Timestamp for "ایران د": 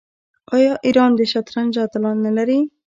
0.85-1.21